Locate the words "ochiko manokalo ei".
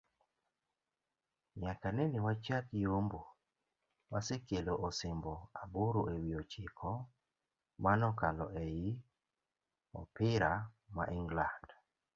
6.41-8.87